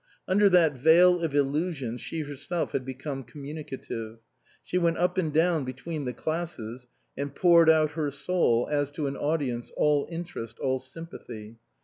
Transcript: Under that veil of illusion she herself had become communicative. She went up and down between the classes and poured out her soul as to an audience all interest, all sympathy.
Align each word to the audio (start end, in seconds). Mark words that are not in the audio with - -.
Under 0.27 0.49
that 0.49 0.73
veil 0.73 1.21
of 1.21 1.35
illusion 1.35 1.97
she 1.99 2.21
herself 2.21 2.71
had 2.71 2.83
become 2.83 3.23
communicative. 3.23 4.17
She 4.63 4.79
went 4.79 4.97
up 4.97 5.19
and 5.19 5.31
down 5.31 5.63
between 5.63 6.05
the 6.05 6.11
classes 6.13 6.87
and 7.15 7.35
poured 7.35 7.69
out 7.69 7.91
her 7.91 8.09
soul 8.09 8.67
as 8.71 8.89
to 8.93 9.05
an 9.05 9.15
audience 9.15 9.71
all 9.77 10.07
interest, 10.09 10.57
all 10.57 10.79
sympathy. 10.79 11.59